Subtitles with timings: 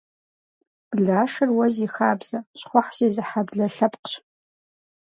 [0.95, 4.13] Блашэр уэ зи хабзэ, щхъухь зезыхьэ блэ лъэпкъщ.